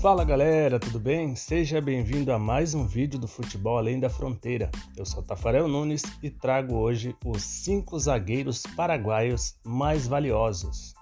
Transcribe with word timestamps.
Fala 0.00 0.24
galera, 0.24 0.80
tudo 0.80 0.98
bem? 0.98 1.36
Seja 1.36 1.78
bem-vindo 1.78 2.32
a 2.32 2.38
mais 2.38 2.72
um 2.72 2.86
vídeo 2.86 3.18
do 3.18 3.28
Futebol 3.28 3.76
Além 3.76 4.00
da 4.00 4.08
Fronteira. 4.08 4.70
Eu 4.96 5.04
sou 5.04 5.22
Tafarel 5.22 5.68
Nunes 5.68 6.02
e 6.22 6.30
trago 6.30 6.74
hoje 6.74 7.14
os 7.22 7.42
5 7.42 7.98
zagueiros 7.98 8.62
paraguaios 8.74 9.58
mais 9.62 10.06
valiosos. 10.06 10.94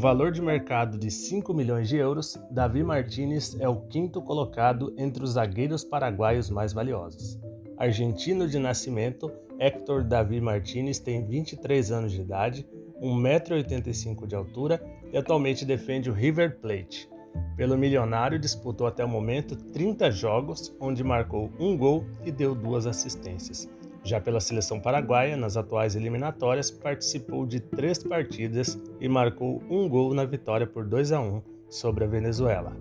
Valor 0.00 0.32
de 0.32 0.40
mercado 0.40 0.96
de 0.98 1.10
5 1.10 1.52
milhões 1.52 1.86
de 1.86 1.98
euros, 1.98 2.40
Davi 2.50 2.82
Martinez 2.82 3.54
é 3.60 3.68
o 3.68 3.82
quinto 3.82 4.22
colocado 4.22 4.94
entre 4.96 5.22
os 5.22 5.32
zagueiros 5.32 5.84
paraguaios 5.84 6.48
mais 6.48 6.72
valiosos. 6.72 7.38
Argentino 7.76 8.48
de 8.48 8.58
nascimento, 8.58 9.30
Héctor 9.58 10.02
Davi 10.02 10.40
Martinez 10.40 10.98
tem 10.98 11.22
23 11.26 11.92
anos 11.92 12.12
de 12.12 12.22
idade, 12.22 12.66
1,85m 13.02 14.26
de 14.26 14.34
altura 14.34 14.82
e 15.12 15.18
atualmente 15.18 15.66
defende 15.66 16.08
o 16.08 16.14
River 16.14 16.58
Plate. 16.60 17.06
Pelo 17.54 17.76
milionário, 17.76 18.38
disputou 18.38 18.86
até 18.86 19.04
o 19.04 19.08
momento 19.08 19.54
30 19.54 20.10
jogos, 20.10 20.74
onde 20.80 21.04
marcou 21.04 21.50
um 21.60 21.76
gol 21.76 22.06
e 22.24 22.32
deu 22.32 22.54
duas 22.54 22.86
assistências. 22.86 23.68
Já 24.02 24.20
pela 24.20 24.40
seleção 24.40 24.80
paraguaia, 24.80 25.36
nas 25.36 25.56
atuais 25.56 25.94
eliminatórias, 25.94 26.70
participou 26.70 27.46
de 27.46 27.60
três 27.60 28.02
partidas 28.02 28.78
e 29.00 29.08
marcou 29.08 29.62
um 29.68 29.88
gol 29.88 30.14
na 30.14 30.24
vitória 30.24 30.66
por 30.66 30.84
2 30.84 31.12
a 31.12 31.20
1 31.20 31.42
sobre 31.68 32.04
a 32.04 32.06
Venezuela. 32.06 32.74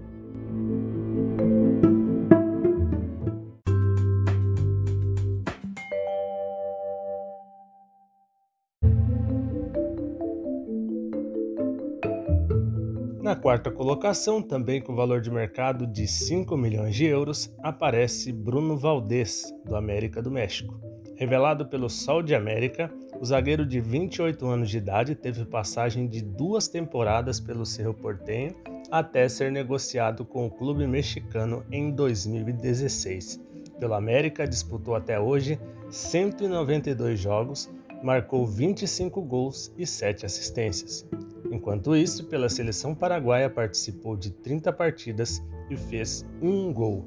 Na 13.22 13.36
quarta 13.36 13.70
colocação, 13.70 14.42
também 14.42 14.82
com 14.82 14.96
valor 14.96 15.22
de 15.22 15.30
mercado 15.30 15.86
de 15.86 16.08
5 16.08 16.58
milhões 16.58 16.96
de 16.96 17.06
euros, 17.06 17.54
aparece 17.62 18.32
Bruno 18.32 18.76
Valdez, 18.76 19.54
do 19.66 19.76
América 19.76 20.20
do 20.20 20.32
México. 20.32 20.89
Revelado 21.20 21.66
pelo 21.66 21.90
Sol 21.90 22.24
de 22.24 22.34
América, 22.34 22.90
o 23.20 23.26
zagueiro 23.26 23.66
de 23.66 23.82
28 23.82 24.48
anos 24.48 24.70
de 24.70 24.78
idade 24.78 25.14
teve 25.16 25.44
passagem 25.44 26.08
de 26.08 26.22
duas 26.22 26.70
temporadas 26.70 27.42
pelo 27.42 27.66
Cerro 27.66 27.94
Portenho 27.94 28.56
até 28.90 29.28
ser 29.28 29.52
negociado 29.52 30.24
com 30.24 30.46
o 30.46 30.50
clube 30.50 30.88
mexicano 30.88 31.66
em 31.70 31.92
2016. 31.92 33.38
Pelo 33.78 33.96
América, 33.96 34.48
disputou 34.48 34.96
até 34.96 35.20
hoje 35.20 35.60
192 35.90 37.20
jogos, 37.20 37.70
marcou 38.02 38.48
25 38.48 39.22
gols 39.22 39.74
e 39.78 39.86
7 39.86 40.26
assistências. 40.26 41.06
Enquanto 41.52 41.98
isso, 41.98 42.28
pela 42.28 42.48
seleção 42.48 42.96
paraguaia 42.96 43.50
participou 43.50 44.16
de 44.16 44.32
30 44.32 44.72
partidas 44.72 45.44
e 45.70 45.76
fez 45.76 46.26
um 46.42 46.72
gol. 46.72 47.06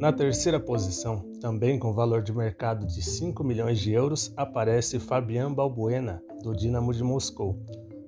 Na 0.00 0.12
terceira 0.12 0.60
posição, 0.60 1.24
também 1.40 1.76
com 1.76 1.92
valor 1.92 2.22
de 2.22 2.32
mercado 2.32 2.86
de 2.86 3.02
5 3.02 3.42
milhões 3.42 3.80
de 3.80 3.92
euros, 3.92 4.32
aparece 4.36 5.00
Fabian 5.00 5.52
Balbuena, 5.52 6.22
do 6.40 6.54
Dinamo 6.54 6.94
de 6.94 7.02
Moscou. 7.02 7.58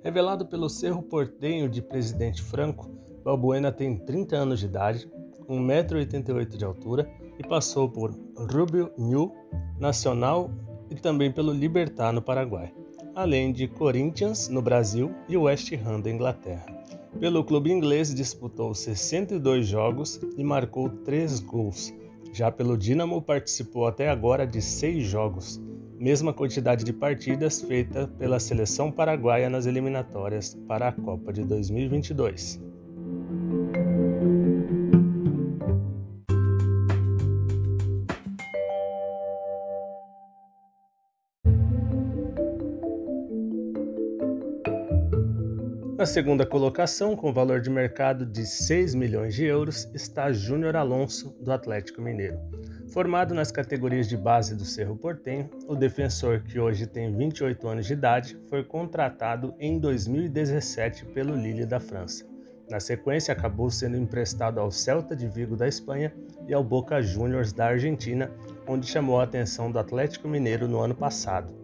Revelado 0.00 0.46
pelo 0.46 0.68
Cerro 0.68 1.02
Portenho 1.02 1.68
de 1.68 1.82
Presidente 1.82 2.42
Franco, 2.42 2.88
Balbuena 3.24 3.72
tem 3.72 3.96
30 3.96 4.36
anos 4.36 4.60
de 4.60 4.66
idade, 4.66 5.10
1,88m 5.48 6.56
de 6.56 6.64
altura 6.64 7.10
e 7.36 7.42
passou 7.42 7.88
por 7.88 8.16
Rubio 8.36 8.92
New, 8.96 9.32
Nacional 9.76 10.48
e 10.88 10.94
também 10.94 11.32
pelo 11.32 11.52
Libertar 11.52 12.12
no 12.12 12.22
Paraguai, 12.22 12.72
além 13.16 13.52
de 13.52 13.66
Corinthians 13.66 14.48
no 14.48 14.62
Brasil 14.62 15.12
e 15.28 15.36
West 15.36 15.72
Ham 15.72 16.00
da 16.00 16.08
Inglaterra. 16.08 16.66
Pelo 17.18 17.44
clube 17.44 17.72
inglês, 17.72 18.14
disputou 18.14 18.72
62 18.72 19.66
jogos 19.66 20.20
e 20.38 20.44
marcou 20.44 20.88
3 20.88 21.40
gols. 21.40 21.92
Já 22.32 22.50
pelo 22.50 22.78
Dinamo, 22.78 23.20
participou 23.20 23.86
até 23.86 24.08
agora 24.08 24.46
de 24.46 24.62
6 24.62 25.04
jogos, 25.04 25.60
mesma 25.98 26.32
quantidade 26.32 26.84
de 26.84 26.92
partidas 26.92 27.60
feita 27.60 28.06
pela 28.06 28.38
seleção 28.38 28.92
paraguaia 28.92 29.50
nas 29.50 29.66
eliminatórias 29.66 30.54
para 30.68 30.88
a 30.88 30.92
Copa 30.92 31.32
de 31.32 31.44
2022. 31.44 32.69
Na 46.00 46.06
segunda 46.06 46.46
colocação, 46.46 47.14
com 47.14 47.30
valor 47.30 47.60
de 47.60 47.68
mercado 47.68 48.24
de 48.24 48.46
6 48.46 48.94
milhões 48.94 49.34
de 49.34 49.44
euros, 49.44 49.86
está 49.92 50.32
Júnior 50.32 50.74
Alonso, 50.74 51.36
do 51.38 51.52
Atlético 51.52 52.00
Mineiro. 52.00 52.38
Formado 52.88 53.34
nas 53.34 53.52
categorias 53.52 54.08
de 54.08 54.16
base 54.16 54.56
do 54.56 54.64
Cerro 54.64 54.96
Portenho, 54.96 55.50
o 55.68 55.76
defensor, 55.76 56.42
que 56.42 56.58
hoje 56.58 56.86
tem 56.86 57.14
28 57.14 57.68
anos 57.68 57.86
de 57.86 57.92
idade, 57.92 58.38
foi 58.48 58.64
contratado 58.64 59.54
em 59.60 59.78
2017 59.78 61.04
pelo 61.04 61.36
Lille 61.36 61.66
da 61.66 61.78
França. 61.78 62.26
Na 62.70 62.80
sequência, 62.80 63.32
acabou 63.32 63.68
sendo 63.68 63.98
emprestado 63.98 64.58
ao 64.58 64.70
Celta 64.70 65.14
de 65.14 65.28
Vigo 65.28 65.54
da 65.54 65.68
Espanha 65.68 66.14
e 66.48 66.54
ao 66.54 66.64
Boca 66.64 67.02
Juniors 67.02 67.52
da 67.52 67.66
Argentina, 67.66 68.30
onde 68.66 68.86
chamou 68.86 69.20
a 69.20 69.24
atenção 69.24 69.70
do 69.70 69.78
Atlético 69.78 70.26
Mineiro 70.26 70.66
no 70.66 70.80
ano 70.80 70.94
passado. 70.94 71.60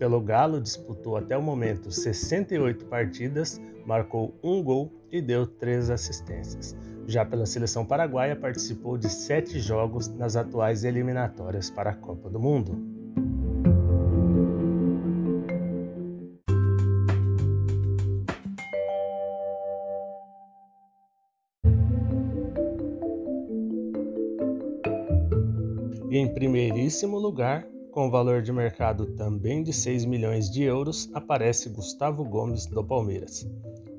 Pelo 0.00 0.18
Galo, 0.18 0.62
disputou 0.62 1.18
até 1.18 1.36
o 1.36 1.42
momento 1.42 1.90
68 1.90 2.86
partidas, 2.86 3.60
marcou 3.90 4.38
um 4.40 4.62
gol 4.62 4.88
e 5.10 5.20
deu 5.20 5.44
três 5.44 5.90
assistências. 5.90 6.76
Já 7.08 7.24
pela 7.24 7.44
seleção 7.44 7.84
paraguaia, 7.84 8.36
participou 8.36 8.96
de 8.96 9.08
sete 9.08 9.58
jogos 9.58 10.06
nas 10.06 10.36
atuais 10.36 10.84
eliminatórias 10.84 11.68
para 11.68 11.90
a 11.90 11.96
Copa 11.96 12.30
do 12.30 12.38
Mundo. 12.38 12.78
E 26.08 26.16
em 26.16 26.32
primeiríssimo 26.32 27.18
lugar, 27.18 27.66
com 27.90 28.08
valor 28.08 28.40
de 28.40 28.52
mercado 28.52 29.06
também 29.16 29.64
de 29.64 29.72
6 29.72 30.04
milhões 30.04 30.48
de 30.48 30.62
euros, 30.62 31.10
aparece 31.12 31.68
Gustavo 31.68 32.24
Gomes 32.24 32.66
do 32.66 32.84
Palmeiras. 32.84 33.48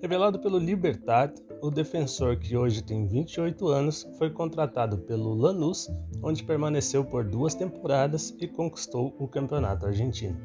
Revelado 0.01 0.39
pelo 0.39 0.57
Libertad, 0.57 1.31
o 1.61 1.69
defensor, 1.69 2.35
que 2.39 2.57
hoje 2.57 2.81
tem 2.81 3.05
28 3.05 3.67
anos, 3.67 4.09
foi 4.17 4.31
contratado 4.31 4.97
pelo 4.97 5.35
Lanús, 5.35 5.91
onde 6.23 6.43
permaneceu 6.43 7.05
por 7.05 7.23
duas 7.23 7.53
temporadas 7.53 8.35
e 8.39 8.47
conquistou 8.47 9.15
o 9.19 9.27
campeonato 9.27 9.85
argentino. 9.85 10.35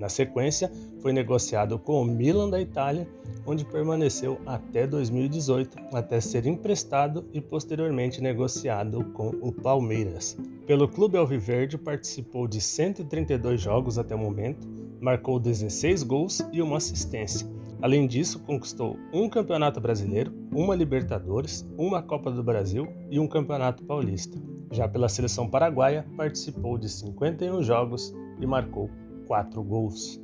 Na 0.00 0.08
sequência, 0.08 0.72
foi 1.00 1.12
negociado 1.12 1.78
com 1.78 2.02
o 2.02 2.04
Milan 2.04 2.50
da 2.50 2.60
Itália, 2.60 3.08
onde 3.46 3.64
permaneceu 3.64 4.40
até 4.44 4.88
2018, 4.88 5.76
até 5.92 6.20
ser 6.20 6.44
emprestado 6.44 7.24
e 7.32 7.40
posteriormente 7.40 8.20
negociado 8.20 9.04
com 9.12 9.28
o 9.40 9.52
Palmeiras. 9.52 10.36
Pelo 10.66 10.88
clube 10.88 11.16
alviverde, 11.16 11.78
participou 11.78 12.48
de 12.48 12.60
132 12.60 13.60
jogos 13.60 13.98
até 13.98 14.16
o 14.16 14.18
momento, 14.18 14.66
marcou 15.00 15.38
16 15.38 16.02
gols 16.02 16.42
e 16.52 16.60
uma 16.60 16.78
assistência. 16.78 17.46
Além 17.82 18.06
disso, 18.06 18.38
conquistou 18.40 18.98
um 19.12 19.28
Campeonato 19.28 19.80
Brasileiro, 19.80 20.32
uma 20.50 20.74
Libertadores, 20.74 21.64
uma 21.76 22.02
Copa 22.02 22.30
do 22.30 22.42
Brasil 22.42 22.88
e 23.10 23.20
um 23.20 23.28
Campeonato 23.28 23.84
Paulista. 23.84 24.38
Já 24.72 24.88
pela 24.88 25.08
seleção 25.08 25.48
paraguaia, 25.48 26.06
participou 26.16 26.78
de 26.78 26.88
51 26.88 27.62
jogos 27.62 28.14
e 28.40 28.46
marcou 28.46 28.90
4 29.26 29.62
gols. 29.62 30.20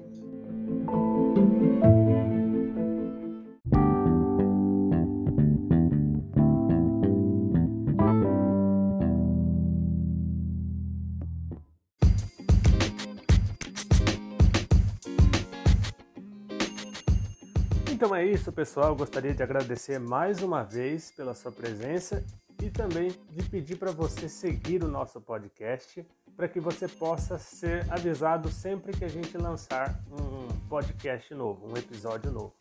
Então 18.03 18.17
é 18.17 18.27
isso, 18.27 18.51
pessoal. 18.51 18.97
gostaria 18.97 19.33
de 19.33 19.45
agradecer 19.45 20.01
mais 20.01 20.43
uma 20.43 20.65
vez 20.65 21.13
pela 21.13 21.35
sua 21.35 21.53
presença 21.53 22.21
e 22.61 22.69
também 22.69 23.13
de 23.31 23.49
pedir 23.49 23.77
para 23.77 23.93
você 23.93 24.29
seguir 24.29 24.83
o 24.83 24.89
nosso 24.89 25.21
podcast 25.21 26.05
para 26.37 26.49
que 26.49 26.59
você 26.59 26.89
possa 26.89 27.39
ser 27.39 27.87
avisado 27.89 28.51
sempre 28.51 28.93
que 28.93 29.05
a 29.05 29.09
gente 29.09 29.39
lançar 29.39 29.97
um 30.11 30.49
podcast 30.69 31.33
novo, 31.33 31.65
um 31.65 31.77
episódio 31.77 32.33
novo, 32.33 32.53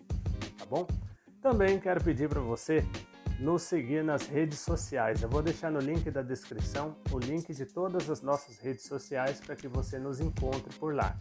tá 0.59 0.65
bom? 0.69 0.85
Também 1.41 1.79
quero 1.79 2.03
pedir 2.03 2.29
para 2.29 2.39
você 2.39 2.85
nos 3.39 3.63
seguir 3.63 4.03
nas 4.03 4.27
redes 4.27 4.59
sociais. 4.59 5.23
Eu 5.23 5.29
vou 5.29 5.41
deixar 5.41 5.71
no 5.71 5.79
link 5.79 6.11
da 6.11 6.21
descrição 6.21 6.95
o 7.11 7.17
link 7.17 7.51
de 7.51 7.65
todas 7.65 8.07
as 8.11 8.21
nossas 8.21 8.59
redes 8.59 8.83
sociais 8.83 9.39
para 9.39 9.55
que 9.55 9.67
você 9.67 9.97
nos 9.97 10.19
encontre 10.19 10.71
por 10.77 10.93
lá. 10.93 11.17